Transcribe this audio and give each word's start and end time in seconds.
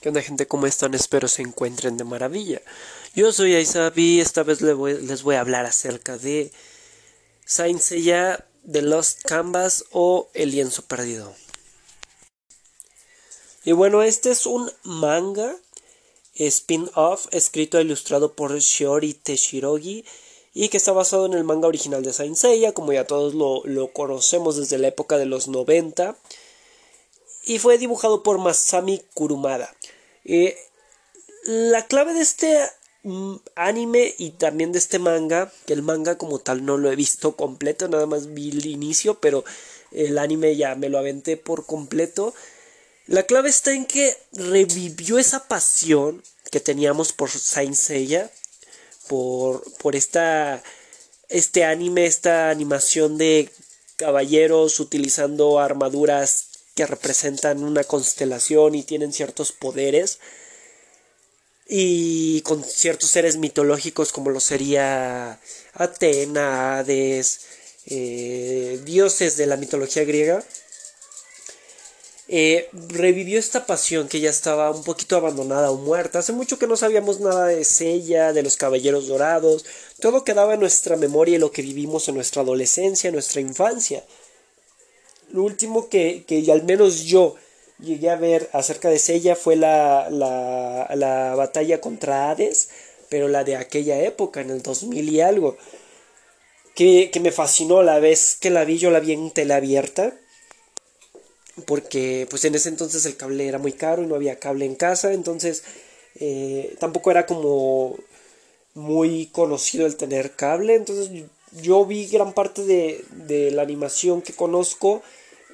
¿Qué 0.00 0.10
onda 0.10 0.22
gente? 0.22 0.46
¿Cómo 0.46 0.68
están? 0.68 0.94
Espero 0.94 1.26
se 1.26 1.42
encuentren 1.42 1.96
de 1.96 2.04
maravilla. 2.04 2.62
Yo 3.16 3.32
soy 3.32 3.56
Aizabi 3.56 4.18
y 4.18 4.20
esta 4.20 4.44
vez 4.44 4.60
les 4.60 5.22
voy, 5.24 5.34
a 5.34 5.40
hablar 5.40 5.66
acerca 5.66 6.16
de 6.16 6.52
Saint 7.44 7.80
Seiya, 7.80 8.46
The 8.70 8.82
Lost 8.82 9.22
Canvas 9.24 9.86
o 9.90 10.28
El 10.34 10.52
lienzo 10.52 10.82
perdido. 10.82 11.34
Y 13.64 13.72
bueno, 13.72 14.04
este 14.04 14.30
es 14.30 14.46
un 14.46 14.70
manga 14.84 15.56
spin-off 16.36 17.26
escrito 17.32 17.78
e 17.78 17.82
ilustrado 17.82 18.34
por 18.34 18.56
Shiori 18.56 19.14
Teshirogi 19.14 20.04
y 20.54 20.68
que 20.68 20.76
está 20.76 20.92
basado 20.92 21.26
en 21.26 21.34
el 21.34 21.42
manga 21.42 21.66
original 21.66 22.04
de 22.04 22.12
Saint 22.12 22.36
Seiya, 22.36 22.72
como 22.72 22.92
ya 22.92 23.04
todos 23.04 23.34
lo, 23.34 23.64
lo 23.64 23.92
conocemos 23.92 24.56
desde 24.56 24.78
la 24.78 24.86
época 24.86 25.18
de 25.18 25.26
los 25.26 25.48
90 25.48 26.16
y 27.48 27.58
fue 27.58 27.78
dibujado 27.78 28.22
por 28.22 28.36
Masami 28.38 29.02
Kurumada. 29.14 29.74
Eh, 30.26 30.54
la 31.44 31.86
clave 31.86 32.12
de 32.12 32.20
este 32.20 32.58
mm, 33.04 33.36
anime 33.54 34.14
y 34.18 34.32
también 34.32 34.70
de 34.70 34.78
este 34.78 34.98
manga, 34.98 35.50
que 35.66 35.72
el 35.72 35.82
manga 35.82 36.18
como 36.18 36.40
tal 36.40 36.66
no 36.66 36.76
lo 36.76 36.92
he 36.92 36.96
visto 36.96 37.36
completo, 37.36 37.88
nada 37.88 38.04
más 38.04 38.34
vi 38.34 38.50
el 38.50 38.66
inicio, 38.66 39.18
pero 39.18 39.44
el 39.92 40.18
anime 40.18 40.56
ya 40.56 40.74
me 40.74 40.90
lo 40.90 40.98
aventé 40.98 41.38
por 41.38 41.64
completo. 41.64 42.34
La 43.06 43.22
clave 43.22 43.48
está 43.48 43.72
en 43.72 43.86
que 43.86 44.14
revivió 44.32 45.18
esa 45.18 45.48
pasión 45.48 46.22
que 46.50 46.60
teníamos 46.60 47.14
por 47.14 47.30
Saint 47.30 47.74
Seiya, 47.74 48.30
por, 49.08 49.62
por 49.78 49.96
esta, 49.96 50.62
este 51.30 51.64
anime, 51.64 52.04
esta 52.04 52.50
animación 52.50 53.16
de 53.16 53.50
caballeros 53.96 54.80
utilizando 54.80 55.58
armaduras 55.58 56.47
que 56.78 56.86
representan 56.86 57.64
una 57.64 57.82
constelación 57.82 58.76
y 58.76 58.84
tienen 58.84 59.12
ciertos 59.12 59.50
poderes 59.50 60.20
y 61.66 62.40
con 62.42 62.62
ciertos 62.62 63.10
seres 63.10 63.36
mitológicos 63.36 64.12
como 64.12 64.30
lo 64.30 64.38
sería 64.38 65.40
Atena, 65.74 66.78
Hades, 66.78 67.40
eh, 67.86 68.80
dioses 68.84 69.36
de 69.36 69.46
la 69.46 69.56
mitología 69.56 70.04
griega, 70.04 70.44
eh, 72.28 72.68
revivió 72.72 73.40
esta 73.40 73.66
pasión 73.66 74.06
que 74.06 74.20
ya 74.20 74.30
estaba 74.30 74.70
un 74.70 74.84
poquito 74.84 75.16
abandonada 75.16 75.72
o 75.72 75.78
muerta. 75.78 76.20
Hace 76.20 76.32
mucho 76.32 76.60
que 76.60 76.68
no 76.68 76.76
sabíamos 76.76 77.18
nada 77.18 77.46
de 77.46 77.64
Sella, 77.64 78.32
de 78.32 78.44
los 78.44 78.56
Caballeros 78.56 79.08
Dorados. 79.08 79.64
Todo 79.98 80.22
quedaba 80.22 80.54
en 80.54 80.60
nuestra 80.60 80.94
memoria 80.94 81.34
y 81.34 81.38
lo 81.40 81.50
que 81.50 81.62
vivimos 81.62 82.06
en 82.06 82.14
nuestra 82.14 82.42
adolescencia, 82.42 83.08
en 83.08 83.14
nuestra 83.14 83.40
infancia. 83.40 84.04
Lo 85.30 85.42
último 85.42 85.88
que, 85.88 86.24
que 86.26 86.50
al 86.50 86.64
menos 86.64 87.04
yo 87.04 87.36
llegué 87.80 88.10
a 88.10 88.16
ver 88.16 88.48
acerca 88.52 88.88
de 88.88 88.98
Sella 88.98 89.36
fue 89.36 89.56
la, 89.56 90.08
la, 90.10 90.90
la, 90.94 91.34
batalla 91.34 91.80
contra 91.80 92.30
Hades, 92.30 92.70
pero 93.08 93.28
la 93.28 93.44
de 93.44 93.56
aquella 93.56 94.00
época, 94.02 94.40
en 94.40 94.50
el 94.50 94.62
2000 94.62 95.08
y 95.08 95.20
algo. 95.20 95.56
Que, 96.74 97.10
que 97.10 97.20
me 97.20 97.32
fascinó 97.32 97.82
la 97.82 97.98
vez 97.98 98.36
que 98.40 98.50
la 98.50 98.64
vi, 98.64 98.78
yo 98.78 98.90
la 98.90 99.00
vi 99.00 99.12
en 99.12 99.30
tele 99.30 99.54
abierta. 99.54 100.14
Porque 101.66 102.26
pues 102.30 102.44
en 102.44 102.54
ese 102.54 102.68
entonces 102.68 103.04
el 103.04 103.16
cable 103.16 103.48
era 103.48 103.58
muy 103.58 103.72
caro 103.72 104.02
y 104.02 104.06
no 104.06 104.14
había 104.14 104.38
cable 104.38 104.64
en 104.64 104.76
casa. 104.76 105.12
Entonces 105.12 105.64
eh, 106.20 106.76
tampoco 106.78 107.10
era 107.10 107.26
como 107.26 107.96
muy 108.74 109.26
conocido 109.26 109.86
el 109.86 109.96
tener 109.96 110.36
cable. 110.36 110.76
Entonces 110.76 111.10
yo 111.60 111.84
vi 111.84 112.06
gran 112.06 112.32
parte 112.32 112.62
de, 112.62 113.04
de 113.10 113.50
la 113.50 113.62
animación 113.62 114.22
que 114.22 114.34
conozco 114.34 115.02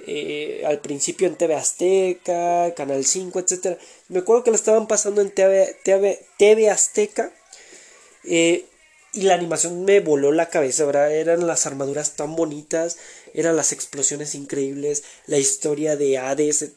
eh, 0.07 0.63
al 0.67 0.81
principio 0.81 1.27
en 1.27 1.37
TV 1.37 1.55
Azteca, 1.55 2.75
Canal 2.75 3.05
5, 3.05 3.39
etc. 3.39 3.79
Me 4.09 4.21
acuerdo 4.21 4.45
que 4.45 4.51
la 4.51 4.57
estaban 4.57 4.87
pasando 4.87 5.21
en 5.21 5.31
TV, 5.31 5.77
TV, 6.39 6.71
Azteca 6.71 7.33
eh, 8.25 8.67
y 9.13 9.23
la 9.23 9.35
animación 9.35 9.85
me 9.85 10.01
voló 10.01 10.33
la 10.33 10.51
cabeza, 10.51 10.85
¿verdad? 10.85 11.13
Eran 11.13 11.47
las 11.47 11.67
armaduras 11.67 12.17
tan 12.17 12.37
bonitas, 12.37 12.99
eran 13.33 13.57
las 13.57 13.73
explosiones 13.73 14.35
increíbles, 14.35 15.05
la 15.27 15.39
historia 15.39 15.97
de 15.97 16.19
Hades. 16.19 16.73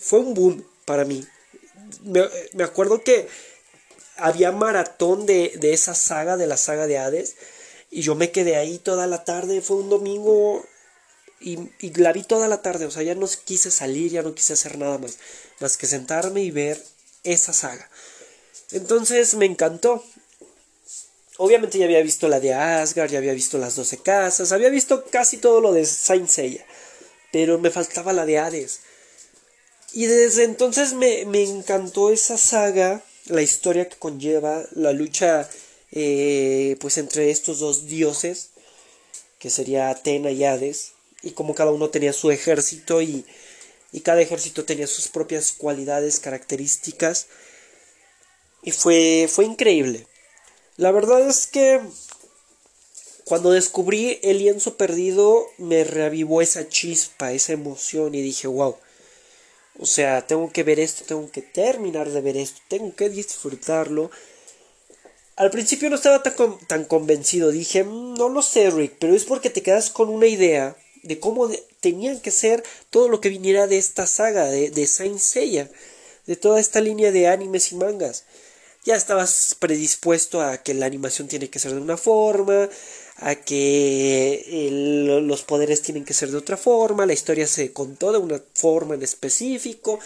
Fue 0.00 0.18
un 0.20 0.34
boom 0.34 0.66
para 0.84 1.04
mí. 1.04 1.24
Me, 2.02 2.22
me 2.54 2.64
acuerdo 2.64 3.02
que 3.02 3.28
había 4.16 4.52
maratón 4.52 5.26
de, 5.26 5.52
de 5.56 5.72
esa 5.72 5.94
saga, 5.94 6.36
de 6.36 6.46
la 6.46 6.56
saga 6.56 6.86
de 6.86 6.98
Hades. 6.98 7.36
Y 7.90 8.02
yo 8.02 8.14
me 8.14 8.32
quedé 8.32 8.56
ahí 8.56 8.78
toda 8.78 9.06
la 9.06 9.24
tarde. 9.24 9.60
Fue 9.60 9.76
un 9.76 9.88
domingo 9.88 10.64
y, 11.40 11.58
la 11.96 12.12
vi 12.12 12.22
toda 12.22 12.48
la 12.48 12.62
tarde, 12.62 12.86
o 12.86 12.90
sea, 12.90 13.02
ya 13.02 13.14
no 13.14 13.28
quise 13.44 13.70
salir, 13.70 14.10
ya 14.10 14.22
no 14.22 14.34
quise 14.34 14.54
hacer 14.54 14.78
nada 14.78 14.98
más, 14.98 15.18
más 15.60 15.76
que 15.76 15.86
sentarme 15.86 16.42
y 16.42 16.50
ver 16.50 16.82
esa 17.24 17.52
saga. 17.52 17.88
Entonces 18.72 19.34
me 19.34 19.46
encantó. 19.46 20.04
Obviamente 21.38 21.78
ya 21.78 21.84
había 21.84 22.02
visto 22.02 22.28
la 22.28 22.40
de 22.40 22.54
Asgard, 22.54 23.10
ya 23.10 23.18
había 23.18 23.34
visto 23.34 23.58
las 23.58 23.76
12 23.76 23.98
casas, 23.98 24.52
había 24.52 24.70
visto 24.70 25.04
casi 25.04 25.36
todo 25.36 25.60
lo 25.60 25.72
de 25.72 25.84
Saint 25.84 26.28
Seiya, 26.28 26.64
pero 27.30 27.58
me 27.58 27.70
faltaba 27.70 28.14
la 28.14 28.24
de 28.24 28.38
Hades. 28.38 28.80
Y 29.92 30.06
desde 30.06 30.44
entonces 30.44 30.94
me, 30.94 31.26
me 31.26 31.42
encantó 31.42 32.10
esa 32.10 32.38
saga, 32.38 33.02
la 33.26 33.42
historia 33.42 33.88
que 33.88 33.96
conlleva, 33.96 34.64
la 34.72 34.92
lucha 34.92 35.48
eh, 35.92 36.76
pues 36.80 36.96
entre 36.96 37.30
estos 37.30 37.58
dos 37.58 37.86
dioses, 37.86 38.50
que 39.38 39.50
sería 39.50 39.90
Atena 39.90 40.30
y 40.30 40.44
Hades 40.44 40.95
y 41.22 41.32
como 41.32 41.54
cada 41.54 41.70
uno 41.72 41.90
tenía 41.90 42.12
su 42.12 42.30
ejército 42.30 43.02
y, 43.02 43.24
y 43.92 44.00
cada 44.00 44.20
ejército 44.20 44.64
tenía 44.64 44.86
sus 44.86 45.08
propias 45.08 45.52
cualidades, 45.52 46.20
características. 46.20 47.26
Y 48.62 48.72
fue, 48.72 49.28
fue 49.30 49.44
increíble. 49.44 50.06
La 50.76 50.90
verdad 50.92 51.26
es 51.26 51.46
que 51.46 51.80
cuando 53.24 53.50
descubrí 53.50 54.20
el 54.22 54.38
lienzo 54.38 54.76
perdido 54.76 55.46
me 55.58 55.84
reavivó 55.84 56.42
esa 56.42 56.68
chispa, 56.68 57.32
esa 57.32 57.54
emoción 57.54 58.14
y 58.14 58.22
dije, 58.22 58.46
wow. 58.46 58.76
O 59.78 59.84
sea, 59.86 60.26
tengo 60.26 60.52
que 60.52 60.62
ver 60.62 60.80
esto, 60.80 61.04
tengo 61.04 61.30
que 61.30 61.42
terminar 61.42 62.08
de 62.08 62.20
ver 62.20 62.36
esto, 62.36 62.60
tengo 62.68 62.94
que 62.94 63.08
disfrutarlo. 63.08 64.10
Al 65.36 65.50
principio 65.50 65.90
no 65.90 65.96
estaba 65.96 66.22
tan, 66.22 66.58
tan 66.66 66.84
convencido, 66.84 67.50
dije, 67.50 67.84
mm, 67.84 68.14
no 68.14 68.28
lo 68.28 68.42
sé, 68.42 68.70
Rick, 68.70 68.94
pero 68.98 69.14
es 69.14 69.24
porque 69.24 69.50
te 69.50 69.62
quedas 69.62 69.90
con 69.90 70.08
una 70.08 70.26
idea 70.26 70.76
de 71.06 71.20
cómo 71.20 71.50
tenían 71.80 72.20
que 72.20 72.30
ser 72.30 72.62
todo 72.90 73.08
lo 73.08 73.20
que 73.20 73.28
viniera 73.28 73.66
de 73.66 73.78
esta 73.78 74.06
saga, 74.06 74.46
de, 74.46 74.70
de 74.70 74.86
Saint 74.86 75.18
Seiya, 75.18 75.70
de 76.26 76.36
toda 76.36 76.60
esta 76.60 76.80
línea 76.80 77.12
de 77.12 77.28
animes 77.28 77.72
y 77.72 77.76
mangas. 77.76 78.24
Ya 78.84 78.94
estabas 78.94 79.56
predispuesto 79.58 80.40
a 80.40 80.58
que 80.58 80.74
la 80.74 80.86
animación 80.86 81.26
tiene 81.26 81.50
que 81.50 81.58
ser 81.58 81.72
de 81.72 81.80
una 81.80 81.96
forma, 81.96 82.68
a 83.16 83.34
que 83.34 84.68
los 85.26 85.42
poderes 85.42 85.82
tienen 85.82 86.04
que 86.04 86.14
ser 86.14 86.30
de 86.30 86.36
otra 86.36 86.56
forma, 86.56 87.06
la 87.06 87.12
historia 87.12 87.46
se 87.46 87.72
contó 87.72 88.12
de 88.12 88.18
una 88.18 88.40
forma 88.54 88.94
en 88.94 89.02
específico, 89.02 89.98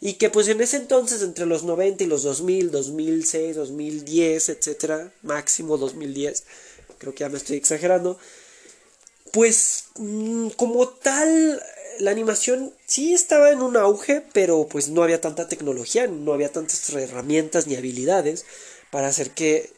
y 0.00 0.14
que 0.14 0.30
pues 0.30 0.46
en 0.48 0.60
ese 0.60 0.76
entonces, 0.76 1.22
entre 1.22 1.46
los 1.46 1.64
90 1.64 2.04
y 2.04 2.06
los 2.06 2.22
2000, 2.22 2.70
2006, 2.70 3.56
2010, 3.56 4.48
etcétera, 4.50 5.12
máximo 5.22 5.76
2010, 5.76 6.44
creo 6.98 7.14
que 7.14 7.20
ya 7.20 7.28
me 7.28 7.38
estoy 7.38 7.56
exagerando, 7.56 8.18
pues 9.32 9.86
mm, 9.96 10.48
como 10.50 10.88
tal 10.88 11.62
la 12.00 12.10
animación 12.10 12.72
sí 12.86 13.12
estaba 13.12 13.50
en 13.50 13.60
un 13.60 13.76
auge, 13.76 14.22
pero 14.32 14.68
pues 14.68 14.88
no 14.88 15.02
había 15.02 15.20
tanta 15.20 15.48
tecnología, 15.48 16.06
no 16.06 16.32
había 16.32 16.52
tantas 16.52 16.88
herramientas 16.90 17.66
ni 17.66 17.76
habilidades 17.76 18.44
para 18.90 19.08
hacer 19.08 19.30
que 19.30 19.72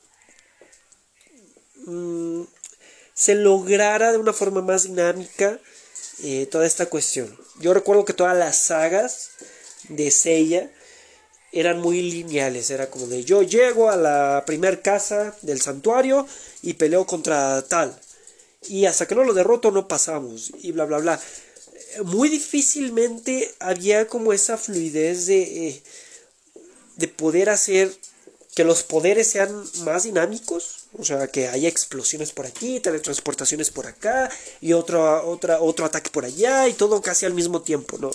mm, 1.87 2.43
se 3.15 3.35
lograra 3.35 4.13
de 4.13 4.19
una 4.19 4.33
forma 4.33 4.63
más 4.63 4.85
dinámica 4.85 5.59
eh, 6.23 6.47
toda 6.51 6.67
esta 6.67 6.87
cuestión. 6.87 7.39
Yo 7.61 7.75
recuerdo 7.75 8.05
que 8.05 8.13
todas 8.13 8.37
las 8.37 8.57
sagas 8.57 9.31
de 9.89 10.11
Seiya 10.11 10.71
eran 11.53 11.81
muy 11.81 12.03
lineales, 12.03 12.71
era 12.71 12.91
como 12.91 13.07
de 13.07 13.25
yo 13.25 13.43
llego 13.43 13.91
a 13.91 13.97
la 13.97 14.45
primer 14.47 14.83
casa 14.83 15.37
del 15.43 15.61
santuario 15.61 16.27
y 16.63 16.75
peleo 16.75 17.07
contra 17.07 17.63
tal 17.63 17.99
y 18.69 18.87
hasta 18.87 19.07
que 19.07 19.15
no 19.15 19.25
lo 19.25 19.35
derroto 19.35 19.71
no 19.71 19.89
pasamos 19.89 20.53
y 20.63 20.73
bla 20.73 20.85
bla 20.85 20.99
bla. 20.99 21.21
Muy 22.05 22.29
difícilmente 22.29 23.53
había 23.59 24.07
como 24.07 24.33
esa 24.33 24.57
fluidez 24.57 25.27
de, 25.27 25.69
eh, 25.69 25.83
de 26.97 27.09
poder 27.09 27.51
hacer 27.51 27.93
que 28.55 28.65
los 28.65 28.83
poderes 28.83 29.29
sean 29.29 29.65
más 29.85 30.05
dinámicos, 30.05 30.87
o 30.99 31.05
sea, 31.05 31.29
que 31.29 31.49
haya 31.49 31.69
explosiones 31.69 32.33
por 32.33 32.47
aquí, 32.47 32.81
teletransportaciones 32.81 33.71
por 33.71 33.87
acá 33.87 34.31
y 34.61 34.73
otro, 34.73 35.29
otro 35.29 35.85
ataque 35.85 36.11
por 36.11 36.25
allá 36.25 36.67
y 36.69 36.75
todo 36.75 37.01
casi 37.01 37.27
al 37.27 37.35
mismo 37.35 37.63
tiempo, 37.63 37.97
¿no? 37.99 38.11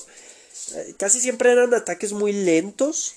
Eh, 0.75 0.95
casi 0.97 1.21
siempre 1.21 1.51
eran 1.51 1.73
ataques 1.73 2.11
muy 2.11 2.33
lentos, 2.33 3.15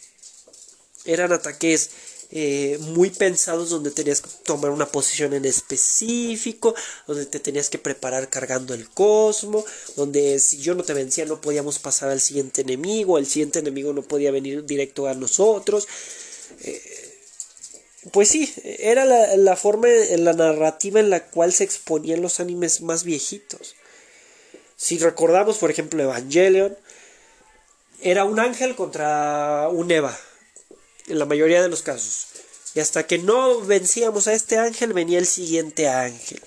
eran 1.05 1.33
ataques 1.33 1.91
eh, 2.31 2.79
muy 2.81 3.11
pensados 3.11 3.71
donde 3.71 3.91
tenías 3.91 4.21
que 4.21 4.29
tomar 4.45 4.71
una 4.71 4.87
posición 4.87 5.33
en 5.33 5.45
específico, 5.45 6.75
donde 7.07 7.27
te 7.27 7.41
tenías 7.41 7.71
que 7.71 7.79
preparar 7.79 8.29
cargando 8.29 8.75
el 8.75 8.89
cosmo, 8.91 9.65
donde 9.97 10.39
si 10.39 10.59
yo 10.59 10.75
no 10.75 10.85
te 10.85 10.93
vencía 10.93 11.25
no 11.25 11.41
podíamos 11.41 11.79
pasar 11.79 12.11
al 12.11 12.21
siguiente 12.21 12.61
enemigo, 12.61 13.19
el 13.19 13.27
siguiente 13.27 13.61
enemigo 13.61 13.93
no 13.93 14.03
podía 14.03 14.31
venir 14.31 14.65
directo 14.67 15.07
a 15.07 15.15
nosotros. 15.15 15.89
Eh, 16.63 17.15
pues 18.13 18.29
sí, 18.29 18.53
era 18.63 19.05
la, 19.05 19.37
la 19.37 19.57
forma, 19.57 19.89
la 19.89 20.33
narrativa 20.33 21.01
en 21.01 21.11
la 21.11 21.25
cual 21.27 21.53
se 21.53 21.65
exponían 21.65 22.23
los 22.23 22.41
animes 22.41 22.81
más 22.81 23.05
viejitos. 23.05 23.75
Si 24.77 24.99
recordamos, 24.99 25.59
por 25.59 25.71
ejemplo, 25.71 26.03
Evangelion, 26.03 26.77
era 28.01 28.25
un 28.25 28.39
ángel 28.39 28.77
contra 28.77 29.69
un 29.73 29.91
Eva, 29.91 30.17
en 31.09 31.19
la 31.19 31.25
mayoría 31.25 31.63
de 31.63 31.69
los 31.69 31.83
casos. 31.83 32.27
Y 32.75 32.81
hasta 32.81 33.07
que 33.07 33.19
no 33.19 33.61
vencíamos 33.61 34.27
a 34.29 34.35
este 34.35 34.59
ángel, 34.59 34.93
venía 34.93 35.19
el 35.19 35.27
siguiente 35.27 35.89
ángel. 35.89 36.41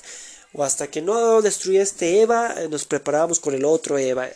O 0.53 0.63
hasta 0.63 0.87
que 0.87 1.01
no 1.01 1.41
destruía 1.41 1.81
este 1.81 2.21
Eva, 2.21 2.55
eh, 2.57 2.67
nos 2.69 2.85
preparábamos 2.85 3.39
con 3.39 3.53
el 3.53 3.65
otro 3.65 3.97
Eva. 3.97 4.29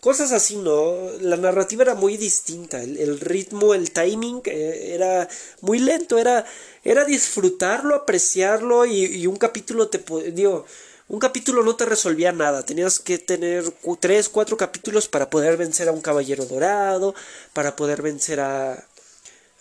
Cosas 0.00 0.32
así, 0.32 0.56
¿no? 0.56 1.10
La 1.20 1.36
narrativa 1.36 1.82
era 1.82 1.94
muy 1.94 2.16
distinta. 2.16 2.82
El, 2.82 3.20
ritmo, 3.20 3.74
el 3.74 3.90
timing 3.90 4.40
eh, 4.46 4.92
era 4.94 5.28
muy 5.60 5.78
lento. 5.78 6.18
Era, 6.18 6.46
era 6.84 7.04
disfrutarlo, 7.04 7.94
apreciarlo 7.94 8.86
y, 8.86 9.04
y 9.04 9.26
un 9.26 9.36
capítulo 9.36 9.88
te... 9.88 10.02
Digo, 10.30 10.64
un 11.10 11.18
capítulo 11.18 11.64
no 11.64 11.74
te 11.74 11.86
resolvía 11.86 12.30
nada, 12.30 12.62
tenías 12.64 13.00
que 13.00 13.18
tener 13.18 13.64
tres, 13.98 14.28
cuatro 14.28 14.56
capítulos 14.56 15.08
para 15.08 15.28
poder 15.28 15.56
vencer 15.56 15.88
a 15.88 15.92
un 15.92 16.00
caballero 16.00 16.44
dorado, 16.44 17.16
para 17.52 17.74
poder 17.74 18.00
vencer 18.00 18.38
a, 18.38 18.86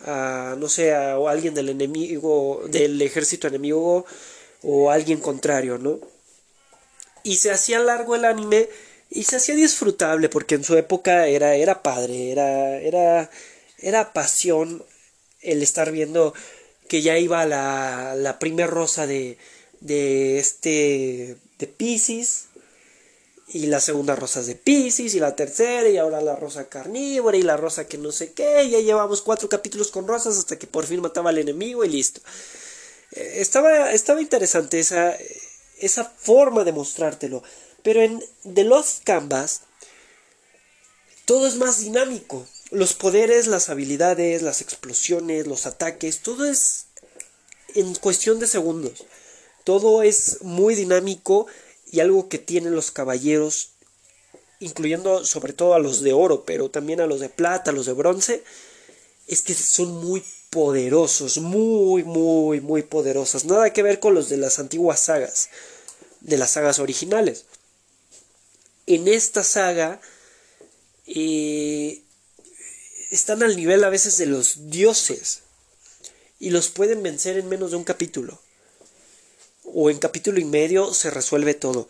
a 0.05 0.55
no 0.57 0.69
sé, 0.69 0.93
a 0.93 1.15
alguien 1.15 1.53
del 1.53 1.69
enemigo, 1.69 2.63
del 2.69 3.01
ejército 3.01 3.47
enemigo 3.47 4.05
o 4.63 4.91
alguien 4.91 5.19
contrario, 5.19 5.77
¿no? 5.77 5.99
Y 7.23 7.37
se 7.37 7.51
hacía 7.51 7.79
largo 7.79 8.15
el 8.15 8.25
anime 8.25 8.69
y 9.09 9.23
se 9.23 9.37
hacía 9.37 9.55
disfrutable 9.55 10.29
porque 10.29 10.55
en 10.55 10.63
su 10.63 10.77
época 10.77 11.27
era, 11.27 11.55
era 11.55 11.83
padre, 11.83 12.31
era, 12.31 12.77
era, 12.77 13.29
era 13.79 14.13
pasión 14.13 14.83
el 15.41 15.63
estar 15.63 15.91
viendo 15.91 16.33
que 16.87 17.01
ya 17.01 17.17
iba 17.17 17.45
la, 17.45 18.15
la 18.15 18.39
primer 18.39 18.69
rosa 18.69 19.07
de, 19.07 19.37
de 19.79 20.39
este 20.39 21.37
de 21.59 21.67
Pisces 21.67 22.48
y 23.51 23.65
la 23.67 23.79
segunda 23.79 24.15
rosa 24.15 24.41
de 24.43 24.55
Pisces 24.55 25.15
y 25.15 25.19
la 25.19 25.35
tercera 25.35 25.89
y 25.89 25.97
ahora 25.97 26.21
la 26.21 26.35
rosa 26.35 26.69
carnívora 26.69 27.37
y 27.37 27.41
la 27.41 27.57
rosa 27.57 27.87
que 27.87 27.97
no 27.97 28.11
sé 28.11 28.33
qué 28.33 28.69
ya 28.69 28.79
llevamos 28.79 29.21
cuatro 29.21 29.49
capítulos 29.49 29.91
con 29.91 30.07
rosas 30.07 30.37
hasta 30.37 30.59
que 30.59 30.67
por 30.67 30.85
fin 30.85 31.01
mataba 31.01 31.31
al 31.31 31.39
enemigo 31.39 31.83
y 31.83 31.89
listo 31.89 32.21
eh, 33.11 33.33
estaba, 33.37 33.91
estaba 33.91 34.21
interesante 34.21 34.79
esa, 34.79 35.15
esa 35.79 36.05
forma 36.05 36.63
de 36.63 36.73
mostrártelo 36.73 37.43
pero 37.81 38.01
en 38.01 38.23
The 38.53 38.63
Lost 38.65 39.03
Canvas 39.03 39.61
todo 41.25 41.47
es 41.47 41.55
más 41.55 41.79
dinámico 41.79 42.45
los 42.71 42.93
poderes, 42.93 43.47
las 43.47 43.69
habilidades, 43.69 44.41
las 44.41 44.61
explosiones, 44.61 45.47
los 45.47 45.65
ataques, 45.65 46.19
todo 46.19 46.45
es 46.45 46.85
en 47.75 47.95
cuestión 47.95 48.39
de 48.39 48.47
segundos. 48.47 49.05
Todo 49.63 50.03
es 50.03 50.41
muy 50.41 50.75
dinámico 50.75 51.47
y 51.91 51.99
algo 51.99 52.29
que 52.29 52.37
tienen 52.37 52.75
los 52.75 52.91
caballeros, 52.91 53.71
incluyendo 54.59 55.25
sobre 55.25 55.53
todo 55.53 55.73
a 55.73 55.79
los 55.79 56.01
de 56.01 56.13
oro, 56.13 56.43
pero 56.45 56.69
también 56.69 57.01
a 57.01 57.07
los 57.07 57.19
de 57.19 57.29
plata, 57.29 57.71
a 57.71 57.73
los 57.73 57.85
de 57.85 57.93
bronce, 57.93 58.43
es 59.27 59.41
que 59.41 59.53
son 59.53 59.89
muy 60.05 60.23
poderosos, 60.49 61.37
muy, 61.37 62.03
muy, 62.03 62.61
muy 62.61 62.83
poderosos. 62.83 63.45
Nada 63.45 63.73
que 63.73 63.83
ver 63.83 63.99
con 63.99 64.13
los 64.13 64.29
de 64.29 64.37
las 64.37 64.59
antiguas 64.59 64.99
sagas, 64.99 65.49
de 66.21 66.37
las 66.37 66.51
sagas 66.51 66.79
originales. 66.79 67.45
En 68.85 69.07
esta 69.07 69.43
saga 69.43 70.01
eh, 71.05 72.01
están 73.11 73.43
al 73.43 73.55
nivel 73.55 73.83
a 73.83 73.89
veces 73.89 74.17
de 74.17 74.25
los 74.25 74.69
dioses 74.69 75.41
y 76.39 76.51
los 76.51 76.69
pueden 76.69 77.03
vencer 77.03 77.37
en 77.37 77.49
menos 77.49 77.71
de 77.71 77.77
un 77.77 77.83
capítulo 77.83 78.39
o 79.73 79.89
en 79.89 79.99
capítulo 79.99 80.39
y 80.39 80.45
medio 80.45 80.93
se 80.93 81.09
resuelve 81.09 81.53
todo. 81.53 81.87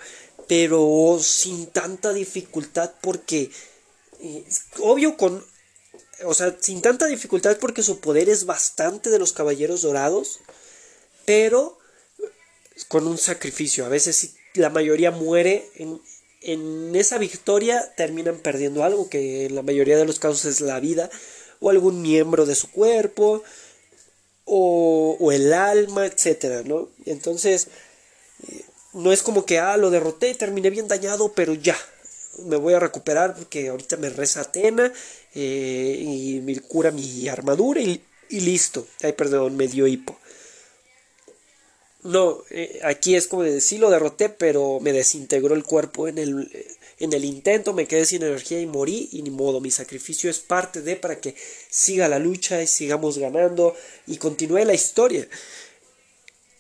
Pero 0.48 1.20
sin 1.22 1.68
tanta 1.68 2.14
dificultad 2.14 2.92
porque... 3.02 3.52
Eh, 4.22 4.44
obvio 4.80 5.18
con... 5.18 5.46
O 6.26 6.34
sea, 6.34 6.56
sin 6.60 6.82
tanta 6.82 7.06
dificultad 7.06 7.58
porque 7.60 7.84
su 7.84 8.00
poder 8.00 8.30
es 8.30 8.46
bastante 8.46 9.10
de 9.10 9.20
los 9.20 9.32
caballeros 9.34 9.82
dorados. 9.82 10.40
Pero 11.26 11.78
con 12.88 13.08
un 13.08 13.18
sacrificio. 13.18 13.86
A 13.86 13.90
veces 13.90 14.36
la 14.54 14.70
mayoría 14.70 15.12
muere 15.12 15.70
en, 15.76 16.02
en 16.42 16.96
esa 16.96 17.18
victoria 17.18 17.94
terminan 17.96 18.38
perdiendo 18.38 18.84
algo 18.84 19.10
que 19.10 19.46
en 19.46 19.56
la 19.56 19.62
mayoría 19.62 19.98
de 19.98 20.06
los 20.06 20.20
casos 20.20 20.46
es 20.46 20.62
la 20.62 20.80
vida 20.80 21.10
o 21.60 21.70
algún 21.70 22.02
miembro 22.02 22.46
de 22.46 22.56
su 22.56 22.72
cuerpo 22.72 23.44
o, 24.50 25.32
el 25.32 25.54
alma, 25.54 26.06
etcétera, 26.06 26.64
¿no? 26.66 26.90
Entonces, 27.06 27.68
eh, 28.48 28.66
no 28.94 29.12
es 29.12 29.22
como 29.22 29.46
que, 29.46 29.60
ah, 29.60 29.78
lo 29.78 29.92
derroté, 29.92 30.34
terminé 30.34 30.70
bien 30.70 30.88
dañado, 30.88 31.32
pero 31.34 31.54
ya, 31.54 31.78
me 32.46 32.56
voy 32.56 32.74
a 32.74 32.80
recuperar 32.80 33.36
porque 33.36 33.70
ahorita 33.70 33.98
me 33.98 34.10
reza 34.10 34.42
Atena 34.42 34.92
eh, 35.36 35.98
y 36.00 36.42
me 36.42 36.60
cura 36.60 36.92
mi 36.92 37.28
armadura 37.28 37.82
y, 37.82 38.02
listo. 38.30 38.88
Ay, 39.04 39.14
perdón, 39.14 39.56
me 39.56 39.68
dio 39.68 39.88
hipo. 39.88 40.18
No, 42.04 42.44
eh, 42.50 42.80
aquí 42.84 43.16
es 43.16 43.28
como 43.28 43.44
de 43.44 43.60
sí 43.62 43.78
lo 43.78 43.90
derroté, 43.90 44.30
pero 44.30 44.80
me 44.80 44.94
desintegró 44.94 45.54
el 45.54 45.64
cuerpo 45.64 46.08
en 46.08 46.18
el, 46.18 46.50
en 47.00 47.14
el 47.14 47.26
intento 47.26 47.74
me 47.74 47.88
quedé 47.88 48.06
sin 48.06 48.24
energía 48.24 48.60
y 48.60 48.66
morí 48.66 49.10
y 49.12 49.22
ni 49.22 49.30
modo, 49.30 49.62
mi 49.62 49.72
sacrificio 49.72 50.30
es 50.30 50.40
parte 50.40 50.82
de 50.82 50.96
para 50.96 51.20
que 51.20 51.36
siga 51.70 52.08
la 52.08 52.20
lucha 52.20 52.62
y 52.62 52.68
sigamos 52.68 53.18
ganando 53.18 53.76
y 54.06 54.18
continúe 54.18 54.66
la 54.66 54.74
historia. 54.74 55.28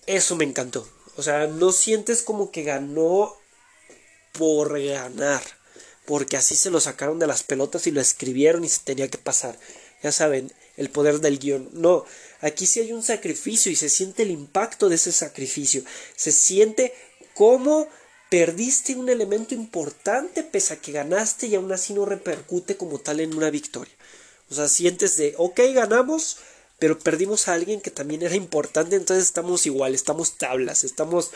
Eso 0.06 0.36
me 0.36 0.45
encantó. 0.45 0.88
O 1.18 1.24
sea, 1.24 1.47
no 1.47 1.71
sientes 1.71 2.24
como 2.24 2.51
que 2.51 2.63
ganó 2.63 3.36
por 4.31 4.81
ganar, 4.81 5.44
porque 6.06 6.38
así 6.38 6.56
se 6.56 6.69
lo 6.69 6.80
sacaron 6.80 7.19
de 7.19 7.27
las 7.27 7.44
pelotas 7.44 7.88
y 7.88 7.92
lo 7.92 8.00
escribieron 8.00 8.63
y 8.63 8.69
se 8.69 8.80
tenía 8.83 9.09
que 9.09 9.18
pasar. 9.18 9.59
Ya 10.01 10.13
saben, 10.13 10.53
el 10.77 10.89
poder 10.89 11.19
del 11.19 11.39
guion. 11.39 11.69
No, 11.74 12.06
aquí 12.39 12.65
sí 12.65 12.80
hay 12.80 12.94
un 12.94 13.03
sacrificio 13.03 13.69
y 13.69 13.75
se 13.75 13.89
siente 13.89 14.24
el 14.24 14.31
impacto 14.31 14.88
de 14.88 14.95
ese 14.95 15.12
sacrificio. 15.12 15.83
Se 16.15 16.31
siente 16.31 16.94
como 17.33 17.89
perdiste 18.30 18.96
un 18.96 19.10
elemento 19.10 19.56
importante 19.56 20.44
pese 20.44 20.74
a 20.74 20.81
que 20.81 20.92
ganaste 20.92 21.48
y 21.48 21.56
aún 21.56 21.72
así 21.72 21.94
no 21.94 22.06
repercute 22.06 22.78
como 22.78 23.00
tal 23.00 23.20
en 23.20 23.36
una 23.36 23.50
victoria. 23.50 23.94
O 24.50 24.56
sea, 24.56 24.68
sientes 24.68 25.18
de, 25.18 25.34
ok, 25.38 25.60
ganamos, 25.74 26.38
pero 26.80 26.98
perdimos 26.98 27.48
a 27.48 27.54
alguien 27.54 27.81
que 27.81 27.92
también 27.92 28.21
era 28.21 28.36
importante, 28.36 28.95
entonces 28.95 29.26
estamos 29.26 29.66
igual, 29.66 29.94
estamos 29.94 30.38
tablas, 30.38 30.83
estamos, 30.83 31.31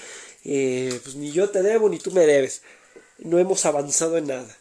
eh, 0.46 1.00
pues 1.04 1.16
ni 1.16 1.32
yo 1.32 1.50
te 1.50 1.62
debo 1.62 1.90
ni 1.90 2.00
tú 2.00 2.12
me 2.12 2.26
debes. 2.26 2.62
No 3.20 3.40
hemos 3.40 3.66
avanzado 3.66 4.18
en 4.18 4.28
nada. 4.28 4.58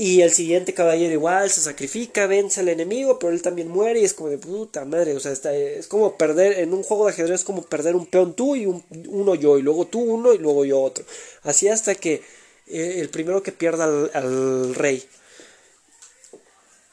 Y 0.00 0.22
el 0.22 0.30
siguiente 0.30 0.74
caballero 0.74 1.12
igual 1.12 1.50
se 1.50 1.60
sacrifica, 1.60 2.28
vence 2.28 2.60
al 2.60 2.68
enemigo, 2.68 3.18
pero 3.18 3.32
él 3.32 3.42
también 3.42 3.66
muere 3.66 3.98
y 3.98 4.04
es 4.04 4.14
como 4.14 4.28
de 4.28 4.38
puta 4.38 4.84
madre. 4.84 5.12
O 5.16 5.18
sea, 5.18 5.32
está, 5.32 5.52
es 5.52 5.88
como 5.88 6.16
perder 6.16 6.60
en 6.60 6.72
un 6.72 6.84
juego 6.84 7.06
de 7.06 7.12
ajedrez, 7.12 7.40
es 7.40 7.44
como 7.44 7.62
perder 7.62 7.96
un 7.96 8.06
peón 8.06 8.34
tú 8.34 8.54
y 8.54 8.64
un, 8.66 8.84
uno 9.08 9.34
yo, 9.34 9.58
y 9.58 9.62
luego 9.62 9.88
tú 9.88 9.98
uno 9.98 10.32
y 10.32 10.38
luego 10.38 10.64
yo 10.64 10.80
otro. 10.80 11.04
Así 11.42 11.66
hasta 11.66 11.96
que 11.96 12.22
eh, 12.68 13.00
el 13.00 13.08
primero 13.10 13.42
que 13.42 13.50
pierda 13.50 13.86
al, 14.14 14.74
rey. 14.76 15.02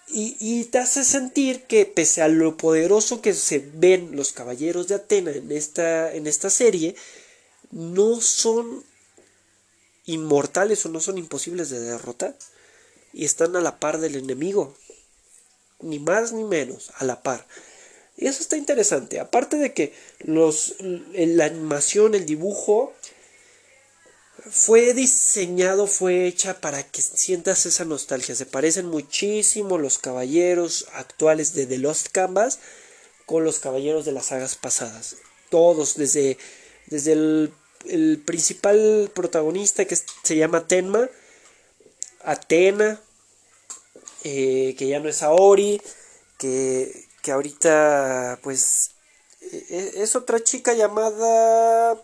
Y, 0.08 0.36
y, 0.40 0.66
te 0.66 0.80
hace 0.80 1.04
sentir 1.04 1.62
que 1.66 1.86
pese 1.86 2.24
a 2.24 2.28
lo 2.28 2.58
poderoso 2.58 3.22
que 3.22 3.34
se 3.34 3.60
ven 3.76 4.16
los 4.16 4.32
caballeros 4.32 4.88
de 4.88 4.96
Atena 4.96 5.30
en 5.30 5.52
esta, 5.52 6.12
en 6.12 6.26
esta 6.26 6.50
serie, 6.50 6.96
no 7.70 8.20
son 8.20 8.84
inmortales 10.06 10.84
o 10.88 10.90
no 10.90 11.00
son 11.00 11.20
imposibles 11.20 11.70
de 11.70 11.80
derrotar 11.82 12.36
y 13.16 13.24
están 13.24 13.56
a 13.56 13.62
la 13.62 13.80
par 13.80 14.00
del 14.00 14.18
enemigo. 14.18 14.76
Ni 15.80 16.00
más 16.00 16.34
ni 16.34 16.44
menos, 16.44 16.92
a 16.96 17.06
la 17.06 17.24
par. 17.24 17.48
Y 18.18 18.28
eso 18.28 18.42
está 18.42 18.58
interesante. 18.58 19.22
Aparte 19.22 19.56
de 19.58 19.74
que 19.74 19.94
los, 20.20 20.76
la 20.80 21.46
animación, 21.46 22.14
el 22.14 22.26
dibujo, 22.26 22.94
fue 24.52 24.94
diseñado, 24.94 25.88
fue 25.88 26.28
hecha 26.28 26.60
para 26.60 26.84
que 26.84 27.02
sientas 27.02 27.66
esa 27.66 27.86
nostalgia. 27.86 28.36
Se 28.36 28.46
parecen 28.46 28.88
muchísimo 28.88 29.78
los 29.78 29.98
caballeros 29.98 30.86
actuales 30.94 31.54
de 31.54 31.66
The 31.68 31.78
Lost 31.78 32.10
Canvas 32.12 32.60
con 33.26 33.46
los 33.46 33.60
caballeros 33.60 34.04
de 34.04 34.12
las 34.12 34.28
sagas 34.28 34.56
pasadas. 34.56 35.16
Todos, 35.50 35.96
desde, 35.96 36.38
desde 36.88 37.14
el, 37.14 37.54
el 37.86 38.22
principal 38.26 39.10
protagonista 39.16 39.86
que 39.86 39.96
se 39.96 40.36
llama 40.36 40.68
Tenma, 40.68 41.10
Atena, 42.22 43.02
eh, 44.26 44.76
que 44.76 44.88
ya 44.88 45.00
no 45.00 45.08
es 45.08 45.22
Aori, 45.22 45.80
que, 46.40 47.06
que 47.22 47.32
ahorita 47.32 48.40
pues 48.42 48.92
e, 49.40 49.66
e, 49.70 50.04
es 50.04 50.16
otra 50.16 50.44
chica 50.44 50.74
llamada... 50.74 51.96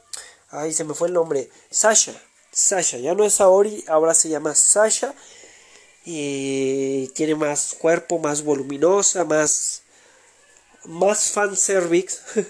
Ay, 0.50 0.74
se 0.74 0.84
me 0.84 0.94
fue 0.94 1.08
el 1.08 1.16
nombre. 1.16 1.50
Sasha. 1.72 2.14
Sasha, 2.52 2.98
ya 2.98 3.16
no 3.16 3.24
es 3.26 3.34
Saori, 3.36 3.84
ahora 3.88 4.14
se 4.14 4.30
llama 4.30 4.54
Sasha. 4.54 5.16
Y 6.06 7.08
tiene 7.10 7.36
más 7.36 7.76
cuerpo, 7.80 8.20
más 8.20 8.44
voluminosa, 8.44 9.24
más... 9.26 9.82
Más 10.86 11.32
fanservice. 11.32 12.20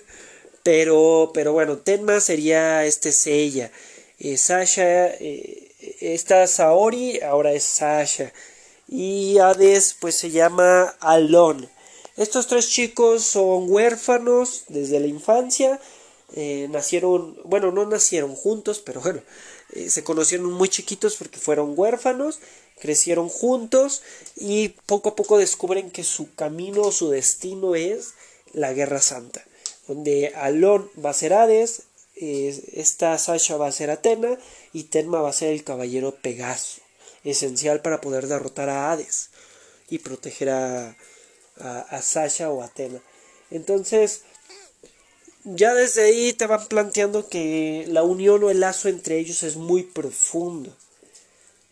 pero, 0.64 1.32
pero 1.34 1.54
bueno, 1.54 1.78
Tenma 1.78 2.20
sería 2.20 2.86
este 2.86 3.12
Seiya. 3.12 3.72
Eh, 4.20 4.38
Sasha, 4.38 5.08
eh, 5.08 5.72
esta 6.02 6.46
Saori, 6.48 7.22
ahora 7.22 7.54
es 7.54 7.64
Sasha. 7.64 8.34
Y 8.92 9.40
Hades 9.40 9.96
pues 10.00 10.18
se 10.18 10.30
llama 10.30 10.94
Alon. 11.00 11.68
Estos 12.18 12.48
tres 12.48 12.70
chicos 12.70 13.24
son 13.24 13.72
huérfanos 13.72 14.66
desde 14.68 15.00
la 15.00 15.08
infancia. 15.08 15.80
Eh, 16.34 16.68
nacieron, 16.70 17.38
bueno, 17.46 17.72
no 17.72 17.86
nacieron 17.86 18.36
juntos, 18.36 18.80
pero 18.86 19.00
bueno, 19.00 19.22
eh, 19.72 19.90
se 19.90 20.04
conocieron 20.04 20.52
muy 20.52 20.68
chiquitos 20.68 21.16
porque 21.16 21.40
fueron 21.40 21.74
huérfanos, 21.76 22.40
crecieron 22.80 23.30
juntos 23.30 24.02
y 24.36 24.70
poco 24.86 25.10
a 25.10 25.16
poco 25.16 25.38
descubren 25.38 25.90
que 25.90 26.04
su 26.04 26.34
camino, 26.36 26.92
su 26.92 27.10
destino 27.10 27.76
es 27.76 28.14
la 28.54 28.74
Guerra 28.74 29.02
Santa, 29.02 29.44
donde 29.88 30.34
Alon 30.36 30.90
va 31.04 31.12
a 31.12 31.14
ser 31.14 31.34
Hades, 31.34 31.84
esta 32.16 33.18
Sasha 33.18 33.58
va 33.58 33.68
a 33.68 33.72
ser 33.72 33.90
Atena 33.90 34.38
y 34.74 34.84
Tenma 34.84 35.22
va 35.22 35.30
a 35.30 35.34
ser 35.34 35.54
el 35.54 35.64
caballero 35.64 36.14
Pegaso, 36.22 36.81
esencial 37.24 37.82
para 37.82 38.02
poder 38.02 38.28
derrotar 38.28 38.70
a 38.70 38.92
Hades 38.92 39.30
y 39.90 40.00
proteger 40.00 40.50
a, 40.50 40.96
a, 41.58 42.02
Sasha 42.02 42.50
o 42.50 42.62
Atena. 42.62 43.02
Entonces, 43.50 44.22
ya 45.44 45.74
desde 45.74 46.04
ahí 46.04 46.34
te 46.34 46.48
van 46.48 46.68
planteando 46.68 47.28
que 47.28 47.86
la 47.88 48.04
unión 48.04 48.44
o 48.44 48.50
el 48.50 48.62
lazo 48.62 48.90
entre 48.90 49.18
ellos 49.18 49.44
es 49.44 49.58
muy 49.58 49.84
profundo. 49.84 50.76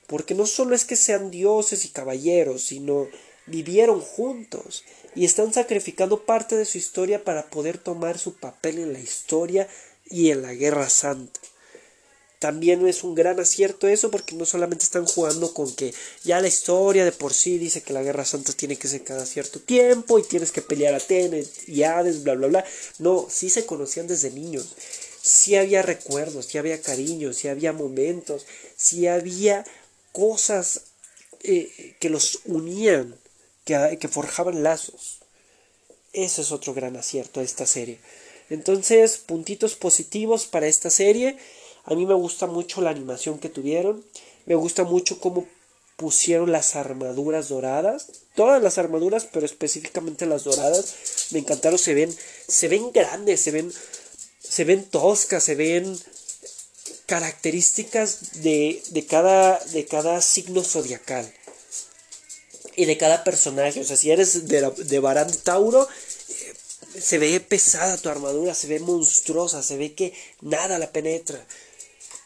Porque 0.07 0.33
no 0.33 0.45
solo 0.45 0.75
es 0.75 0.85
que 0.85 0.95
sean 0.95 1.29
dioses 1.29 1.85
y 1.85 1.89
caballeros, 1.89 2.63
sino 2.63 3.07
vivieron 3.45 4.01
juntos 4.01 4.83
y 5.15 5.25
están 5.25 5.53
sacrificando 5.53 6.25
parte 6.25 6.55
de 6.55 6.65
su 6.65 6.77
historia 6.77 7.23
para 7.23 7.49
poder 7.49 7.77
tomar 7.77 8.17
su 8.17 8.35
papel 8.35 8.79
en 8.79 8.93
la 8.93 8.99
historia 8.99 9.67
y 10.05 10.31
en 10.31 10.41
la 10.41 10.53
guerra 10.53 10.89
santa 10.89 11.38
también 12.39 12.87
es 12.87 13.03
un 13.03 13.15
gran 13.15 13.37
acierto 13.39 13.87
eso 13.87 14.09
porque 14.09 14.33
no 14.35 14.45
solamente 14.45 14.85
están 14.85 15.05
jugando 15.05 15.53
con 15.53 15.75
que 15.75 15.93
ya 16.23 16.39
la 16.39 16.47
historia 16.47 17.03
de 17.03 17.11
por 17.11 17.33
sí 17.33 17.57
dice 17.57 17.81
que 17.81 17.91
la 17.91 18.01
guerra 18.01 18.23
santa 18.23 18.53
tiene 18.53 18.77
que 18.77 18.87
ser 18.87 19.03
cada 19.03 19.25
cierto 19.25 19.59
tiempo 19.59 20.17
y 20.17 20.23
tienes 20.23 20.53
que 20.53 20.61
pelear 20.61 20.93
a 20.93 20.99
Tenet 20.99 21.47
y 21.67 21.83
Hades, 21.83 22.23
bla, 22.23 22.35
bla, 22.35 22.47
bla. 22.47 22.65
No, 22.97 23.27
sí 23.29 23.49
se 23.49 23.65
conocían 23.65 24.07
desde 24.07 24.31
niños. 24.31 24.73
Sí 25.21 25.57
había 25.57 25.81
recuerdos, 25.81 26.45
sí 26.45 26.57
había 26.57 26.81
cariño, 26.81 27.33
sí 27.33 27.49
había 27.49 27.73
momentos, 27.73 28.45
sí 28.77 29.07
había 29.07 29.65
cosas 30.13 30.81
eh, 31.43 31.95
que 31.99 32.09
los 32.09 32.39
unían, 32.45 33.15
que, 33.65 33.97
que 33.99 34.07
forjaban 34.07 34.63
lazos. 34.63 35.19
Ese 36.13 36.41
es 36.41 36.53
otro 36.53 36.73
gran 36.73 36.95
acierto 36.95 37.41
de 37.41 37.45
esta 37.45 37.65
serie. 37.65 37.99
Entonces, 38.49 39.17
puntitos 39.17 39.75
positivos 39.75 40.47
para 40.47 40.67
esta 40.67 40.89
serie. 40.89 41.37
A 41.85 41.95
mí 41.95 42.05
me 42.05 42.13
gusta 42.13 42.47
mucho 42.47 42.81
la 42.81 42.89
animación 42.89 43.39
que 43.39 43.49
tuvieron. 43.49 44.03
Me 44.45 44.55
gusta 44.55 44.83
mucho 44.83 45.19
cómo 45.19 45.47
pusieron 45.95 46.51
las 46.51 46.75
armaduras 46.75 47.49
doradas. 47.49 48.07
Todas 48.35 48.61
las 48.63 48.77
armaduras, 48.77 49.27
pero 49.31 49.45
específicamente 49.45 50.25
las 50.25 50.43
doradas. 50.43 50.95
Me 51.31 51.39
encantaron. 51.39 51.77
Se 51.77 51.93
ven, 51.93 52.15
se 52.47 52.67
ven 52.67 52.91
grandes, 52.91 53.41
se 53.41 53.51
ven, 53.51 53.71
se 54.39 54.63
ven 54.63 54.85
toscas, 54.85 55.43
se 55.43 55.55
ven 55.55 55.99
características 57.05 58.43
de, 58.43 58.81
de, 58.91 59.05
cada, 59.05 59.59
de 59.71 59.85
cada 59.85 60.21
signo 60.21 60.63
zodiacal. 60.63 61.31
Y 62.75 62.85
de 62.85 62.97
cada 62.97 63.23
personaje. 63.23 63.81
O 63.81 63.83
sea, 63.83 63.97
si 63.97 64.11
eres 64.11 64.47
de, 64.47 64.71
de 64.71 64.99
Barán 64.99 65.31
Tauro, 65.43 65.85
eh, 65.85 66.53
se 67.01 67.17
ve 67.17 67.39
pesada 67.41 67.97
tu 67.97 68.09
armadura, 68.09 68.53
se 68.53 68.67
ve 68.67 68.79
monstruosa, 68.79 69.63
se 69.63 69.75
ve 69.75 69.93
que 69.93 70.13
nada 70.41 70.79
la 70.79 70.91
penetra. 70.91 71.45